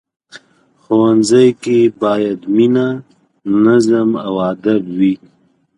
ښوونځی 0.81 1.47
کې 1.63 1.77
باید 2.01 2.39
مینه، 2.55 2.87
نظم 3.65 4.09
او 4.25 4.33
ادب 4.51 4.83
وي 4.97 5.13